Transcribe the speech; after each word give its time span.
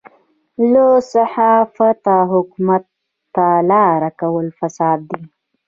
له 0.71 0.85
صحافته 1.13 2.15
حکومت 2.31 2.83
ته 3.35 3.47
لاره 3.69 4.09
کول 4.19 4.47
فساد 4.59 4.99
دی. 5.11 5.21